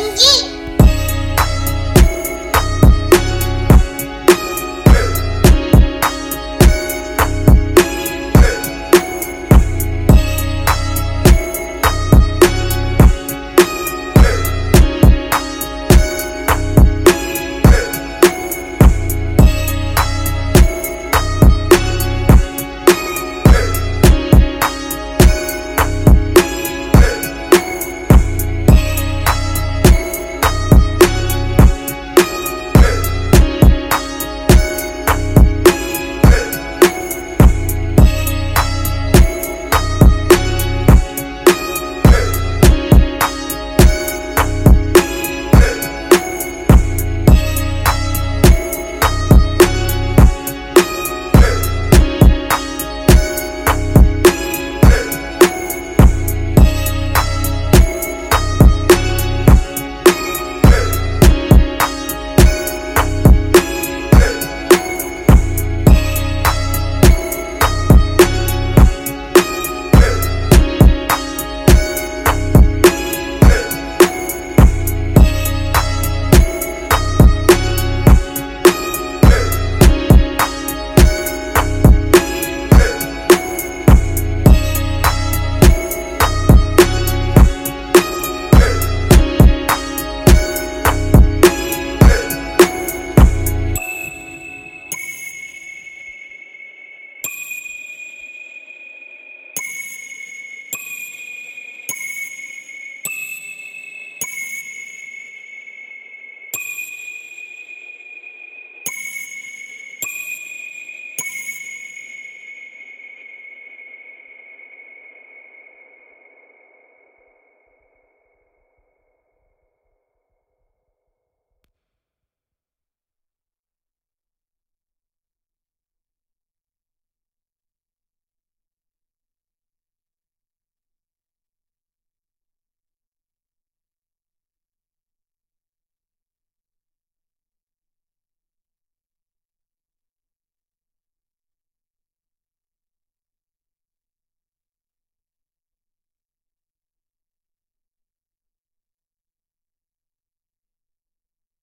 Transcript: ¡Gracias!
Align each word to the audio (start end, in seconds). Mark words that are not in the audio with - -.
¡Gracias! 0.00 0.27